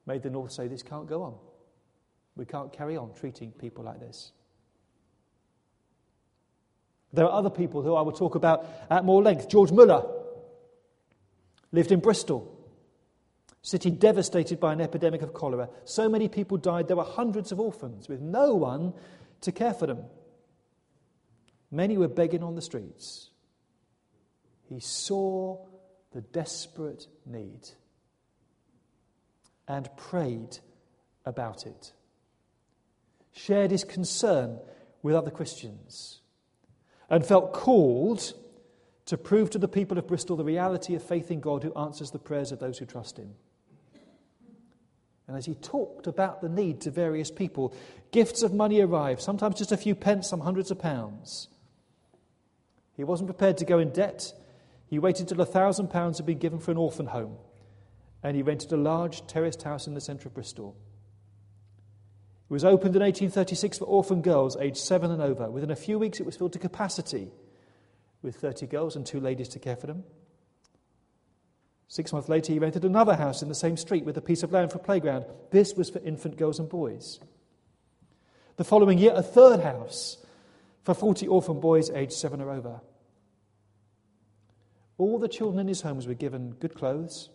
Made 0.08 0.24
the 0.24 0.32
North 0.32 0.52
say, 0.52 0.68
This 0.68 0.82
can't 0.82 1.08
go 1.08 1.22
on. 1.22 1.36
We 2.36 2.46
can't 2.46 2.74
carry 2.74 2.98
on 2.98 3.14
treating 3.14 3.52
people 3.52 3.84
like 3.84 4.00
this. 4.00 4.32
There 7.12 7.26
are 7.26 7.32
other 7.32 7.52
people 7.52 7.84
who 7.84 7.94
I 7.94 8.02
will 8.02 8.14
talk 8.14 8.34
about 8.34 8.66
at 8.90 9.06
more 9.06 9.22
length. 9.22 9.48
George 9.48 9.72
Muller 9.72 10.04
lived 11.72 11.92
in 11.92 12.00
Bristol 12.00 12.53
city 13.64 13.90
devastated 13.90 14.60
by 14.60 14.74
an 14.74 14.82
epidemic 14.82 15.22
of 15.22 15.34
cholera. 15.34 15.70
So 15.86 16.08
many 16.08 16.28
people 16.28 16.58
died, 16.58 16.88
there 16.88 16.98
were 16.98 17.04
hundreds 17.04 17.52
of 17.52 17.60
orphans 17.60 18.08
with 18.08 18.22
no 18.22 18.54
one 18.54 18.94
to 19.42 19.52
care 19.52 19.74
for 19.74 19.88
them. 19.88 20.04
Many 21.72 21.98
were 21.98 22.10
begging 22.10 22.44
on 22.44 22.56
the 22.56 22.62
streets. 22.62 23.30
He 24.70 24.80
saw 24.80 25.66
the 26.12 26.22
desperate 26.22 27.08
need 27.26 27.70
and 29.68 29.90
prayed 29.98 30.60
about 31.26 31.66
it, 31.66 31.94
shared 33.32 33.72
his 33.72 33.86
concern 33.86 34.60
with 35.02 35.16
other 35.16 35.32
Christians, 35.32 36.20
and 37.10 37.26
felt 37.26 37.54
called 37.54 38.34
to 39.06 39.18
prove 39.18 39.50
to 39.52 39.58
the 39.58 39.68
people 39.68 39.98
of 39.98 40.08
Bristol 40.08 40.36
the 40.36 40.44
reality 40.44 40.96
of 40.96 41.04
faith 41.04 41.32
in 41.32 41.40
God 41.40 41.64
who 41.64 41.74
answers 41.76 42.12
the 42.12 42.20
prayers 42.20 42.52
of 42.52 42.60
those 42.60 42.78
who 42.78 42.86
trust 42.86 43.18
him. 43.18 43.36
And 45.28 45.38
as 45.38 45.46
he 45.46 45.56
talked 45.56 46.08
about 46.08 46.42
the 46.42 46.50
need 46.50 46.82
to 46.82 46.92
various 46.92 47.32
people, 47.32 47.74
gifts 48.12 48.44
of 48.44 48.54
money 48.54 48.82
arrived, 48.82 49.22
sometimes 49.22 49.56
just 49.56 49.72
a 49.72 49.78
few 49.78 49.96
pence, 49.96 50.30
some 50.30 50.42
hundreds 50.42 50.70
of 50.70 50.80
pounds. 50.80 51.48
He 52.96 53.04
wasn't 53.04 53.30
prepared 53.30 53.58
to 53.58 53.66
go 53.66 53.80
in 53.80 53.92
debt. 53.92 54.34
He 54.88 55.00
waited 55.00 55.28
till 55.28 55.42
a 55.42 55.46
thousand 55.46 55.90
pounds 55.90 56.18
had 56.18 56.26
been 56.26 56.38
given 56.38 56.60
for 56.60 56.72
an 56.72 56.78
orphan 56.78 57.08
home, 57.08 57.38
and 58.22 58.36
he 58.36 58.44
rented 58.44 58.72
a 58.72 58.78
large 58.78 59.26
terraced 59.26 59.64
house 59.64 59.88
in 59.88 59.94
the 59.94 60.02
centre 60.02 60.28
of 60.28 60.34
Bristol. 60.34 60.76
It 62.50 62.54
was 62.54 62.66
opened 62.66 62.96
in 62.96 63.02
1836 63.02 63.80
for 63.80 63.86
orphan 63.86 64.22
girls 64.22 64.58
aged 64.58 64.78
seven 64.78 65.10
and 65.10 65.22
over. 65.22 65.50
Within 65.50 65.72
a 65.72 65.76
few 65.76 65.98
weeks, 65.98 66.20
it 66.20 66.26
was 66.26 66.36
filled 66.36 66.54
to 66.54 66.60
capacity 66.60 67.32
with 68.22 68.36
30 68.36 68.68
girls 68.68 68.96
and 68.96 69.06
two 69.06 69.20
ladies 69.20 69.50
to 69.50 69.60
care 69.60 69.76
for 69.76 69.88
them. 69.88 70.04
Six 71.94 72.12
months 72.12 72.28
later, 72.28 72.52
he 72.52 72.58
rented 72.58 72.86
another 72.86 73.16
house 73.16 73.44
in 73.44 73.50
the 73.50 73.54
same 73.54 73.78
street 73.78 74.04
with 74.04 74.18
a 74.18 74.22
piece 74.22 74.42
of 74.42 74.52
land 74.52 74.72
for 74.72 74.80
a 74.80 74.82
playground. 74.82 75.26
This 75.52 75.76
was 75.76 75.92
for 75.92 76.00
infant 76.00 76.38
girls 76.38 76.58
and 76.58 76.68
boys. 76.68 77.20
The 78.56 78.64
following 78.64 78.98
year, 78.98 79.14
a 79.16 79.22
third 79.22 79.60
house 79.60 80.18
for 80.82 80.96
40 80.96 81.28
orphan 81.28 81.60
boys 81.60 81.92
aged 81.92 82.14
seven 82.14 82.42
or 82.42 82.50
over. 82.50 82.82
All 84.98 85.20
the 85.20 85.28
children 85.28 85.60
in 85.60 85.68
his 85.68 85.82
homes 85.82 86.08
were 86.08 86.16
given 86.16 86.54
good 86.54 86.74
clothes, 86.74 87.30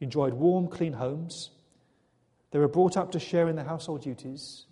enjoyed 0.00 0.32
warm, 0.32 0.66
clean 0.66 0.94
homes. 0.94 1.50
They 2.50 2.60
were 2.60 2.66
brought 2.66 2.96
up 2.96 3.12
to 3.12 3.20
share 3.20 3.46
in 3.46 3.56
the 3.56 3.64
household 3.64 4.00
duties, 4.00 4.64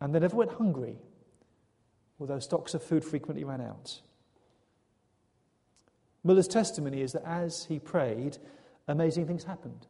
and 0.00 0.14
they 0.14 0.20
never 0.20 0.36
went 0.36 0.52
hungry, 0.52 0.94
although 2.20 2.38
stocks 2.38 2.74
of 2.74 2.84
food 2.84 3.04
frequently 3.04 3.42
ran 3.42 3.60
out. 3.60 4.00
Muller's 6.24 6.48
testimony 6.48 7.02
is 7.02 7.12
that 7.12 7.24
as 7.24 7.64
he 7.64 7.78
prayed, 7.78 8.38
amazing 8.86 9.26
things 9.26 9.44
happened. 9.44 9.86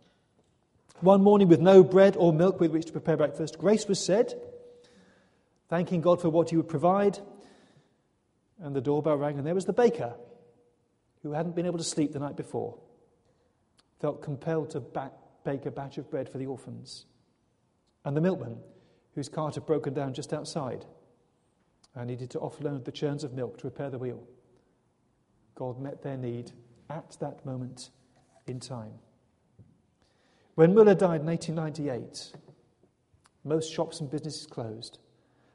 One 1.00 1.22
morning, 1.22 1.48
with 1.48 1.60
no 1.60 1.82
bread 1.82 2.16
or 2.16 2.32
milk 2.32 2.60
with 2.60 2.70
which 2.70 2.86
to 2.86 2.92
prepare 2.92 3.16
breakfast, 3.16 3.58
grace 3.58 3.88
was 3.88 3.98
said, 3.98 4.34
thanking 5.68 6.00
God 6.00 6.20
for 6.20 6.30
what 6.30 6.50
he 6.50 6.56
would 6.56 6.68
provide. 6.68 7.18
And 8.60 8.76
the 8.76 8.80
doorbell 8.80 9.16
rang, 9.16 9.38
and 9.38 9.46
there 9.46 9.54
was 9.54 9.64
the 9.64 9.72
baker, 9.72 10.14
who 11.22 11.32
hadn't 11.32 11.56
been 11.56 11.66
able 11.66 11.78
to 11.78 11.84
sleep 11.84 12.12
the 12.12 12.20
night 12.20 12.36
before, 12.36 12.78
felt 14.00 14.22
compelled 14.22 14.70
to 14.70 14.80
back, 14.80 15.12
bake 15.44 15.66
a 15.66 15.70
batch 15.70 15.98
of 15.98 16.10
bread 16.10 16.28
for 16.28 16.38
the 16.38 16.46
orphans. 16.46 17.06
And 18.04 18.16
the 18.16 18.20
milkman, 18.20 18.58
whose 19.14 19.28
cart 19.28 19.56
had 19.56 19.66
broken 19.66 19.94
down 19.94 20.14
just 20.14 20.32
outside, 20.32 20.84
and 21.94 22.08
needed 22.08 22.30
to 22.30 22.38
offload 22.38 22.84
the 22.84 22.92
churns 22.92 23.24
of 23.24 23.32
milk 23.32 23.58
to 23.58 23.66
repair 23.66 23.90
the 23.90 23.98
wheel. 23.98 24.22
God 25.54 25.80
met 25.80 26.02
their 26.02 26.16
need 26.16 26.52
at 26.90 27.16
that 27.20 27.44
moment 27.44 27.90
in 28.46 28.60
time. 28.60 28.92
When 30.54 30.74
Muller 30.74 30.94
died 30.94 31.22
in 31.22 31.26
1898, 31.26 32.32
most 33.44 33.72
shops 33.72 34.00
and 34.00 34.10
businesses 34.10 34.46
closed. 34.46 34.98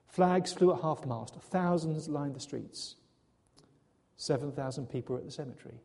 Flags 0.08 0.52
flew 0.54 0.74
at 0.74 0.82
half 0.82 1.06
mast. 1.06 1.36
Thousands 1.36 2.10
lined 2.10 2.36
the 2.36 2.40
streets. 2.40 2.96
7,000 4.18 4.88
people 4.88 5.14
were 5.14 5.20
at 5.20 5.26
the 5.26 5.32
cemetery. 5.32 5.80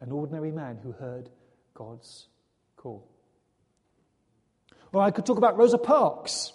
An 0.00 0.10
ordinary 0.10 0.50
man 0.50 0.78
who 0.82 0.92
heard 0.92 1.28
God's 1.74 2.28
call. 2.76 3.06
Or 4.92 5.02
I 5.02 5.10
could 5.10 5.26
talk 5.26 5.38
about 5.38 5.58
Rosa 5.58 5.76
Parks. 5.78 6.52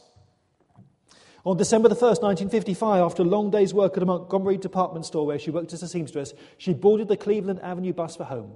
On 1.45 1.57
December 1.57 1.89
the 1.89 1.95
1st, 1.95 2.21
1955, 2.21 3.01
after 3.01 3.21
a 3.21 3.25
long 3.25 3.51
day's 3.51 3.73
work 3.73 3.97
at 3.97 4.03
a 4.03 4.05
Montgomery 4.05 4.57
department 4.57 5.05
store 5.05 5.25
where 5.25 5.39
she 5.39 5.51
worked 5.51 5.73
as 5.73 5.83
a 5.83 5.89
seamstress, 5.89 6.33
she 6.57 6.73
boarded 6.73 7.09
the 7.09 7.17
Cleveland 7.17 7.59
Avenue 7.61 7.91
bus 7.91 8.15
for 8.15 8.23
home. 8.23 8.53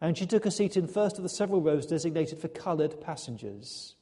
And 0.00 0.18
she 0.18 0.26
took 0.26 0.44
a 0.44 0.50
seat 0.50 0.76
in 0.76 0.88
first 0.88 1.18
of 1.18 1.22
the 1.22 1.28
several 1.28 1.60
rows 1.60 1.86
designated 1.86 2.40
for 2.40 2.48
coloured 2.48 3.00
passengers. 3.00 3.94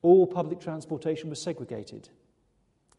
All 0.00 0.26
public 0.26 0.60
transportation 0.60 1.28
was 1.28 1.42
segregated. 1.42 2.08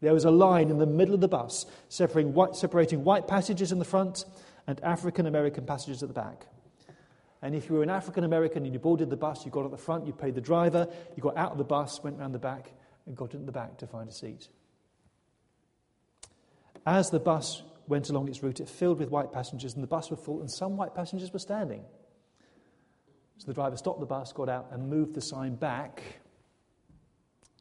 There 0.00 0.14
was 0.14 0.24
a 0.24 0.30
line 0.30 0.70
in 0.70 0.78
the 0.78 0.86
middle 0.86 1.14
of 1.14 1.20
the 1.20 1.28
bus 1.28 1.66
separating 1.88 2.34
white, 2.34 2.54
separating 2.54 3.02
white 3.02 3.26
passengers 3.26 3.72
in 3.72 3.80
the 3.80 3.84
front 3.84 4.24
and 4.68 4.80
African 4.84 5.26
American 5.26 5.66
passengers 5.66 6.02
at 6.02 6.08
the 6.08 6.14
back. 6.14 6.46
And 7.40 7.56
if 7.56 7.68
you 7.68 7.74
were 7.74 7.82
an 7.82 7.90
African 7.90 8.22
American 8.22 8.64
and 8.64 8.72
you 8.72 8.78
boarded 8.78 9.10
the 9.10 9.16
bus, 9.16 9.44
you 9.44 9.50
got 9.50 9.64
at 9.64 9.72
the 9.72 9.76
front, 9.76 10.06
you 10.06 10.12
paid 10.12 10.36
the 10.36 10.40
driver, 10.40 10.86
you 11.16 11.22
got 11.22 11.36
out 11.36 11.50
of 11.50 11.58
the 11.58 11.64
bus, 11.64 12.02
went 12.04 12.18
round 12.18 12.34
the 12.34 12.38
back, 12.38 12.72
and 13.06 13.16
got 13.16 13.34
in 13.34 13.46
the 13.46 13.52
back 13.52 13.78
to 13.78 13.86
find 13.86 14.08
a 14.08 14.12
seat. 14.12 14.48
As 16.86 17.10
the 17.10 17.20
bus 17.20 17.62
went 17.86 18.10
along 18.10 18.28
its 18.28 18.42
route, 18.42 18.60
it 18.60 18.68
filled 18.68 18.98
with 18.98 19.10
white 19.10 19.32
passengers, 19.32 19.74
and 19.74 19.82
the 19.82 19.88
bus 19.88 20.10
was 20.10 20.20
full, 20.20 20.40
and 20.40 20.50
some 20.50 20.76
white 20.76 20.94
passengers 20.94 21.32
were 21.32 21.38
standing. 21.38 21.84
So 23.38 23.46
the 23.46 23.54
driver 23.54 23.76
stopped 23.76 24.00
the 24.00 24.06
bus, 24.06 24.32
got 24.32 24.48
out, 24.48 24.68
and 24.70 24.88
moved 24.88 25.14
the 25.14 25.20
sign 25.20 25.54
back 25.54 26.02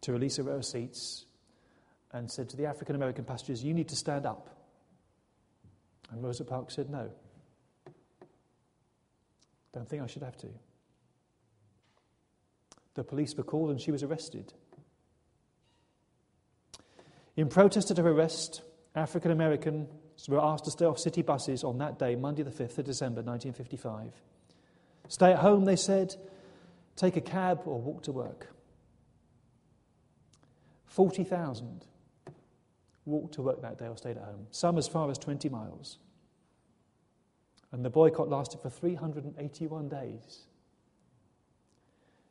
to 0.01 0.12
release 0.12 0.38
a 0.38 0.43
row 0.43 0.56
of 0.56 0.65
seats 0.65 1.25
and 2.12 2.30
said 2.30 2.49
to 2.49 2.58
the 2.58 2.65
African 2.65 2.95
American 2.95 3.23
passengers, 3.23 3.63
You 3.63 3.73
need 3.73 3.89
to 3.89 3.95
stand 3.95 4.25
up. 4.25 4.49
And 6.12 6.23
Rosa 6.23 6.43
Parks 6.43 6.75
said, 6.75 6.89
No. 6.89 7.10
Don't 9.73 9.88
think 9.88 10.04
I 10.04 10.08
should 10.08 10.23
have 10.23 10.38
to. 10.38 10.47
The 12.93 13.04
police 13.04 13.34
were 13.36 13.43
called 13.43 13.69
and 13.69 13.80
she 13.80 13.91
was 13.91 14.04
arrested. 14.04 14.54
In 17.41 17.49
protest 17.49 17.89
at 17.89 17.97
her 17.97 18.08
arrest, 18.08 18.62
African 18.93 19.32
Americans 19.32 19.89
were 20.30 20.39
asked 20.39 20.65
to 20.65 20.69
stay 20.69 20.86
off 20.86 20.99
city 20.99 21.23
buses 21.23 21.63
on 21.63 21.80
that 21.80 21.97
day, 21.97 22.13
Monday, 22.15 22.43
the 22.43 22.51
5th 22.51 22.77
of 22.77 22.86
December, 22.86 23.23
1955. 23.23 24.12
Stay 25.08 25.32
at 25.32 25.39
home, 25.39 25.65
they 25.65 25.75
said, 25.75 26.13
take 26.95 27.15
a 27.15 27.21
cab 27.21 27.62
or 27.65 27.82
walk 27.82 28.04
to 28.04 28.12
work. 28.12 28.54
40,000 30.86 31.84
walked 33.06 33.34
to 33.34 33.41
work 33.41 33.63
that 33.63 33.80
day 33.80 33.88
or 33.88 33.97
stayed 33.97 34.17
at 34.17 34.23
home, 34.23 34.45
some 34.51 34.77
as 34.77 34.88
far 34.88 35.10
as 35.10 35.17
20 35.17 35.49
miles. 35.49 35.97
And 37.71 37.84
the 37.84 37.89
boycott 37.89 38.30
lasted 38.30 38.62
for 38.62 38.69
381 38.69 39.89
days, 39.89 40.41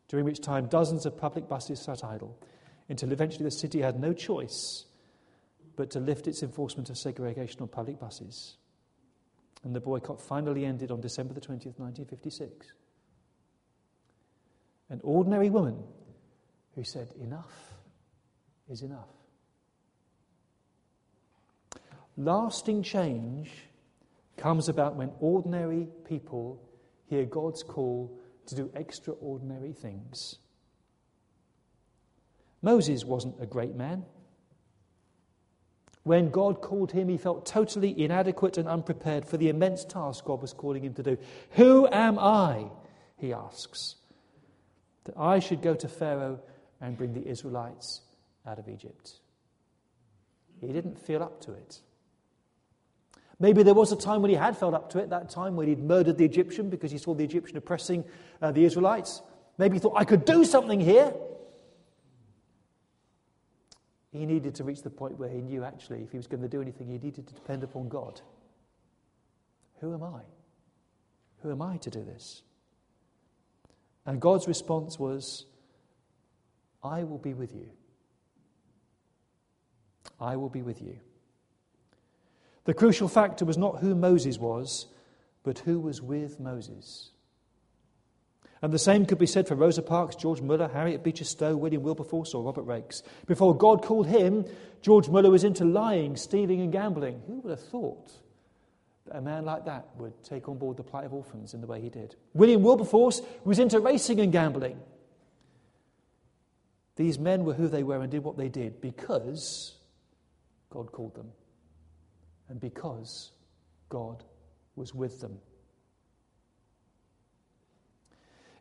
during 0.07 0.25
which 0.25 0.40
time 0.40 0.66
dozens 0.66 1.05
of 1.05 1.18
public 1.18 1.49
buses 1.49 1.81
sat 1.81 2.05
idle, 2.05 2.38
until 2.88 3.11
eventually 3.11 3.42
the 3.42 3.51
city 3.51 3.81
had 3.81 3.99
no 3.99 4.12
choice 4.12 4.87
but 5.77 5.91
to 5.91 6.01
lift 6.01 6.27
its 6.27 6.43
enforcement 6.43 6.91
of 6.91 6.99
segregation 6.99 7.61
on 7.61 7.69
public 7.69 7.99
buses. 7.99 8.57
And 9.63 9.75
the 9.75 9.81
boycott 9.81 10.21
finally 10.21 10.65
ended 10.65 10.91
on 10.91 11.01
December 11.01 11.35
the 11.35 11.41
20th, 11.41 11.79
1956. 11.79 12.73
An 14.89 15.01
ordinary 15.05 15.51
woman 15.51 15.83
who 16.75 16.85
said, 16.85 17.09
Enough 17.21 17.75
is 18.69 18.83
enough. 18.83 19.09
Lasting 22.17 22.83
change 22.83 23.51
comes 24.37 24.69
about 24.69 24.97
when 24.97 25.13
ordinary 25.21 25.89
people 26.09 26.63
hear 27.07 27.25
God's 27.25 27.63
call 27.63 28.19
to 28.47 28.55
do 28.55 28.71
extraordinary 28.75 29.73
things. 29.73 30.37
Moses 32.63 33.05
wasn't 33.05 33.35
a 33.41 33.47
great 33.47 33.75
man. 33.75 34.05
When 36.03 36.31
God 36.31 36.63
called 36.63 36.93
him, 36.93 37.09
he 37.09 37.19
felt 37.19 37.45
totally 37.45 38.03
inadequate 38.03 38.57
and 38.57 38.67
unprepared 38.67 39.27
for 39.27 39.37
the 39.37 39.49
immense 39.49 39.85
task 39.85 40.25
God 40.25 40.41
was 40.41 40.53
calling 40.53 40.85
him 40.85 40.95
to 40.95 41.03
do. 41.03 41.19
Who 41.53 41.87
am 41.89 42.19
I, 42.19 42.71
he 43.17 43.33
asks, 43.33 43.97
that 45.05 45.17
I 45.19 45.41
should 45.41 45.61
go 45.61 45.75
to 45.75 45.89
Pharaoh 45.89 46.41
and 46.81 46.97
bring 46.97 47.13
the 47.13 47.29
Israelites 47.29 48.01
out 48.47 48.59
of 48.59 48.69
Egypt? 48.69 49.21
He 50.61 50.73
didn't 50.73 50.99
feel 50.99 51.23
up 51.23 51.41
to 51.43 51.53
it. 51.53 51.81
Maybe 53.39 53.63
there 53.63 53.75
was 53.75 53.93
a 53.93 53.97
time 53.97 54.21
when 54.21 54.31
he 54.31 54.37
had 54.37 54.57
felt 54.57 54.75
up 54.75 54.91
to 54.91 54.99
it, 54.99 55.11
that 55.11 55.31
time 55.31 55.57
when 55.57 55.67
he'd 55.67 55.83
murdered 55.83 56.19
the 56.19 56.25
Egyptian 56.25 56.69
because 56.69 56.91
he 56.91 56.99
saw 56.99 57.15
the 57.15 57.25
Egyptian 57.25 57.57
oppressing 57.57 58.05
uh, 58.43 58.53
the 58.53 58.65
Israelites. 58.65 59.23
Maybe 59.57 59.77
he 59.77 59.81
thought, 59.81 59.95
I 59.97 60.05
could 60.05 60.25
do 60.25 60.45
something 60.45 60.81
here. 60.81 61.15
He 64.12 64.27
needed 64.27 64.55
to 64.57 64.64
reach 64.64 64.83
the 64.83 64.90
point 64.90 65.18
where 65.18 65.29
he 65.29 65.40
knew 65.40 65.64
actually 65.64 66.03
if 66.03 66.11
he 66.11 66.16
was 66.16 66.27
going 66.27 66.42
to 66.42 66.49
do 66.49 66.61
anything, 66.61 66.88
he 66.88 66.99
needed 66.99 67.27
to 67.29 67.35
depend 67.35 67.62
upon 67.62 67.88
God. 67.88 68.20
Who 69.81 69.94
am 69.94 70.03
I? 70.03 70.23
Who 71.42 71.51
am 71.51 71.62
I 71.62 71.77
to 71.79 71.90
do 71.90 72.05
this? 72.05 72.42
And 74.05 74.20
God's 74.20 74.49
response 74.49 74.99
was, 74.99 75.46
I 76.83 77.05
will 77.05 77.18
be 77.18 77.35
with 77.35 77.55
you. 77.55 77.70
I 80.20 80.37
will 80.37 80.49
be 80.49 80.62
with 80.62 80.83
you. 80.83 80.99
The 82.64 82.75
crucial 82.75 83.09
factor 83.09 83.44
was 83.44 83.57
not 83.57 83.79
who 83.79 83.94
Moses 83.94 84.38
was, 84.38 84.87
but 85.42 85.61
who 85.61 85.81
was 85.81 86.03
with 86.03 86.40
Moses. 86.40 87.11
And 88.62 88.73
the 88.73 88.79
same 88.79 89.07
could 89.07 89.18
be 89.18 89.27
said 89.27 89.49
for 89.49 89.55
Rosa 89.55 89.81
Parks, 89.81 90.16
George 90.16 90.42
Muller, 90.42 90.68
Harriet 90.68 91.03
Beecher 91.03 91.25
Stowe, 91.25 91.57
William 91.57 91.83
Wilberforce, 91.83 92.35
or 92.35 92.42
Robert 92.42 92.66
Raikes. 92.66 93.03
Before 93.27 93.57
God 93.57 93.83
called 93.83 94.07
him, 94.07 94.44
George 94.83 95.09
Muller 95.09 95.31
was 95.31 95.44
into 95.44 95.64
lying, 95.64 96.16
stealing, 96.16 96.61
and 96.61 96.70
gambling. 96.70 97.23
Who 97.27 97.40
would 97.40 97.51
have 97.51 97.61
thought 97.68 98.12
that 99.07 99.16
a 99.16 99.20
man 99.23 99.46
like 99.46 99.64
that 99.64 99.88
would 99.96 100.12
take 100.25 100.49
on 100.49 100.59
board 100.59 100.77
the 100.77 100.83
plight 100.83 101.07
of 101.07 101.14
orphans 101.14 101.55
in 101.55 101.62
the 101.62 101.66
way 101.66 101.81
he 101.81 101.88
did? 101.88 102.16
William 102.35 102.62
Wilberforce 102.62 103.23
was 103.44 103.59
into 103.59 103.81
racing 103.81 104.20
and 104.20 104.31
gambling. 104.31 104.79
These 106.96 107.18
men 107.18 107.44
were 107.44 107.55
who 107.55 107.66
they 107.66 107.83
were 107.83 108.03
and 108.03 108.11
did 108.11 108.23
what 108.23 108.37
they 108.37 108.51
did 108.51 108.83
because 108.83 109.75
God 110.68 110.92
called 110.92 111.14
them 111.14 111.31
and 112.51 112.61
because 112.61 113.33
God 113.88 114.23
was 114.77 114.94
with 114.94 115.23
them. 115.23 115.38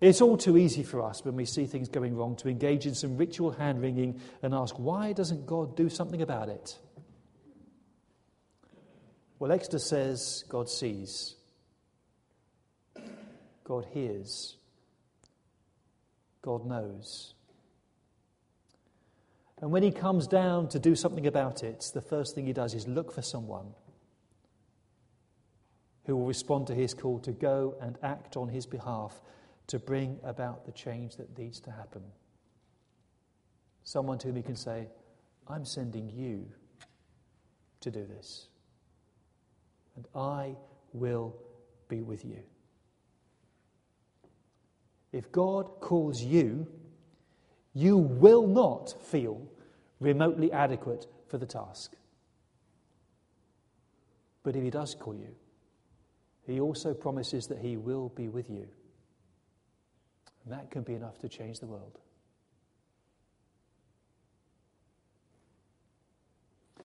It's 0.02 0.22
all 0.22 0.38
too 0.38 0.58
easy 0.58 0.84
for 0.84 1.02
us 1.02 1.26
when 1.26 1.36
we 1.36 1.46
see 1.46 1.66
things 1.66 1.90
going 1.90 2.16
wrong 2.16 2.38
to 2.38 2.48
engage 2.48 2.86
in 2.86 2.96
some 2.96 3.18
ritual 3.18 3.52
hand 3.52 3.82
wringing 3.82 4.22
and 4.42 4.54
ask, 4.54 4.76
why 4.76 5.12
doesn't 5.12 5.46
God 5.46 5.76
do 5.76 5.90
something 5.90 6.22
about 6.22 6.48
it? 6.48 6.78
Well, 9.40 9.52
Exodus 9.52 9.86
says 9.86 10.46
God 10.48 10.70
sees, 10.70 11.36
God 13.64 13.88
hears, 13.92 14.56
God 16.42 16.66
knows. 16.66 17.34
And 19.62 19.72
when 19.72 19.84
he 19.84 19.92
comes 19.92 20.28
down 20.28 20.70
to 20.70 20.80
do 20.80 20.96
something 20.96 21.28
about 21.28 21.64
it, 21.64 21.92
the 21.94 22.02
first 22.02 22.36
thing 22.36 22.46
he 22.46 22.54
does 22.54 22.74
is 22.74 22.88
look 22.88 23.12
for 23.12 23.22
someone 23.22 23.74
who 26.06 26.16
will 26.16 26.26
respond 26.26 26.68
to 26.68 26.74
his 26.74 26.94
call 26.94 27.20
to 27.20 27.34
go 27.34 27.76
and 27.82 27.98
act 28.02 28.38
on 28.38 28.48
his 28.48 28.66
behalf 28.66 29.22
to 29.70 29.78
bring 29.78 30.20
about 30.24 30.66
the 30.66 30.72
change 30.72 31.16
that 31.18 31.38
needs 31.38 31.60
to 31.60 31.72
happen. 31.72 32.02
Someone 33.84 34.18
to 34.18 34.28
whom 34.28 34.36
he 34.36 34.42
can 34.42 34.56
say, 34.56 34.88
I'm 35.48 35.64
sending 35.64 36.10
you 36.10 36.48
to 37.82 37.92
do 37.92 38.04
this, 38.06 38.48
and 39.96 40.08
I 40.16 40.56
will 40.92 41.36
be 41.88 42.02
with 42.02 42.26
you. 42.26 42.40
If 45.12 45.32
God 45.32 45.70
calls 45.80 46.22
you, 46.22 46.68
you 47.74 47.98
will 47.98 48.48
not 48.48 48.96
feel 49.06 49.48
remotely 50.00 50.52
adequate 50.52 51.06
for 51.28 51.38
the 51.38 51.46
task. 51.46 51.94
But 54.42 54.56
if 54.56 54.64
He 54.64 54.72
does 54.72 54.96
call 54.96 55.16
you, 55.16 55.36
He 56.48 56.60
also 56.60 56.94
promises 56.94 57.48
that 57.48 57.60
He 57.60 57.78
will 57.78 58.10
be 58.10 58.30
with 58.30 58.50
you. 58.50 58.68
And 60.50 60.58
that 60.58 60.72
can 60.72 60.82
be 60.82 60.96
enough 60.96 61.20
to 61.20 61.30
change 61.30 61.60
the 61.60 61.68
world. 61.68 62.00